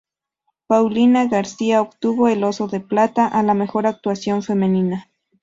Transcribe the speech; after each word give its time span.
Paulina 0.65 1.27
García 1.27 1.79
obtuvo 1.79 2.27
el 2.27 2.43
Oso 2.43 2.67
de 2.67 2.79
Plata 2.79 3.27
a 3.27 3.43
la 3.43 3.53
mejor 3.53 3.85
actuación 3.85 4.41
femenina. 4.41 5.11